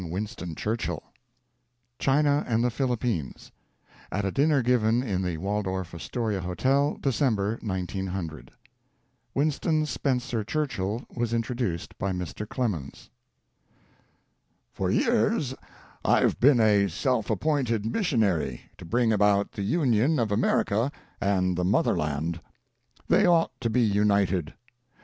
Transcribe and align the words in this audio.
Digitized 0.01 0.37
by 0.39 0.45
VjOOQ 0.55 0.97
iC 0.97 1.03
CHINA 1.99 2.43
AND 2.47 2.63
THE 2.63 2.71
PHILIPPINES 2.71 3.51
At 4.11 4.25
a 4.25 4.31
Dinner 4.31 4.63
Given 4.63 5.03
in 5.03 5.21
the 5.21 5.37
Waldorf 5.37 5.93
Astoria 5.93 6.41
Hotel, 6.41 6.97
December, 6.99 7.59
1900 7.61 8.49
Winston 9.35 9.85
Spencer 9.85 10.43
Churchill 10.43 11.05
was 11.15 11.35
introduced 11.35 11.95
by 11.99 12.11
Mr. 12.11 12.49
Clemens. 12.49 13.11
FOR 14.73 14.89
years 14.89 15.53
I've 16.03 16.39
been 16.39 16.59
a 16.59 16.89
self 16.89 17.29
appointed 17.29 17.85
mission 17.85 18.23
ary 18.23 18.71
to 18.79 18.85
bring 18.85 19.13
about 19.13 19.51
the 19.51 19.61
union 19.61 20.17
of 20.17 20.31
America 20.31 20.91
and 21.21 21.55
the 21.55 21.63
motherland. 21.63 22.41
They 23.07 23.27
ought 23.27 23.51
to 23.61 23.69
be 23.69 23.81
united. 23.81 24.55